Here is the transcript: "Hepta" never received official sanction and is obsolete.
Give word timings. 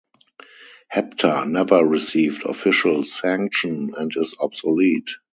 "Hepta" 0.91 1.45
never 1.47 1.85
received 1.85 2.45
official 2.47 3.03
sanction 3.03 3.93
and 3.95 4.11
is 4.17 4.33
obsolete. 4.39 5.11